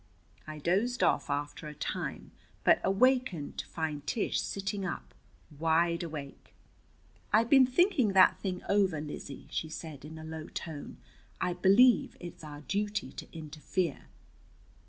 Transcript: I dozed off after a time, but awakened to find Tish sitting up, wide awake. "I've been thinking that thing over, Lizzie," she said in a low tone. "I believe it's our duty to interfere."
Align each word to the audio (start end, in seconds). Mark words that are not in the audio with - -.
I 0.47 0.57
dozed 0.57 1.03
off 1.03 1.29
after 1.29 1.67
a 1.67 1.75
time, 1.75 2.31
but 2.63 2.81
awakened 2.83 3.59
to 3.59 3.67
find 3.67 4.03
Tish 4.07 4.41
sitting 4.41 4.83
up, 4.83 5.13
wide 5.59 6.01
awake. 6.01 6.55
"I've 7.31 7.51
been 7.51 7.67
thinking 7.67 8.13
that 8.13 8.39
thing 8.39 8.63
over, 8.67 8.99
Lizzie," 8.99 9.45
she 9.51 9.69
said 9.69 10.03
in 10.03 10.17
a 10.17 10.23
low 10.23 10.47
tone. 10.47 10.97
"I 11.39 11.53
believe 11.53 12.17
it's 12.19 12.43
our 12.43 12.61
duty 12.61 13.11
to 13.11 13.27
interfere." 13.31 14.07